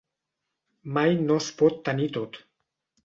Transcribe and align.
Mai 0.95 1.13
no 1.27 1.37
es 1.43 1.49
pot 1.63 1.77
tenir 1.91 2.09
tot. 2.17 2.41